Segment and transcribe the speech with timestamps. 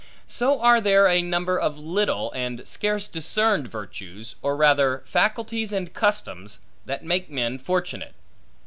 [0.25, 5.93] So are there a number of little, and scarce discerned virtues, or rather faculties and
[5.93, 8.15] customs, that make men fortunate.